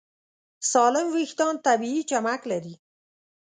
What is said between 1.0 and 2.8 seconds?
وېښتيان طبیعي چمک لري.